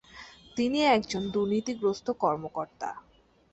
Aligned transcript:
তিনি 0.57 0.79
একজন 0.95 1.23
দুর্নীতিগ্রস্ত 1.29 2.07
কর্মকর্তা। 2.21 2.89